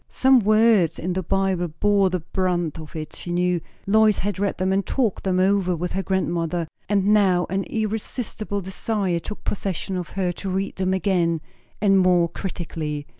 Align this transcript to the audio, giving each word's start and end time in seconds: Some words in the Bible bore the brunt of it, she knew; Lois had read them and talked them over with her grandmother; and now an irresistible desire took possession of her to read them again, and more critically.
Some 0.09 0.39
words 0.39 0.97
in 0.97 1.13
the 1.13 1.21
Bible 1.21 1.67
bore 1.67 2.09
the 2.09 2.21
brunt 2.21 2.79
of 2.79 2.95
it, 2.95 3.15
she 3.15 3.31
knew; 3.31 3.61
Lois 3.85 4.17
had 4.17 4.39
read 4.39 4.57
them 4.57 4.73
and 4.73 4.83
talked 4.83 5.23
them 5.23 5.39
over 5.39 5.75
with 5.75 5.91
her 5.91 6.01
grandmother; 6.01 6.67
and 6.89 7.05
now 7.13 7.45
an 7.51 7.65
irresistible 7.65 8.61
desire 8.61 9.19
took 9.19 9.43
possession 9.43 9.95
of 9.95 10.09
her 10.17 10.31
to 10.31 10.49
read 10.49 10.77
them 10.77 10.95
again, 10.95 11.39
and 11.81 11.99
more 11.99 12.27
critically. 12.27 13.05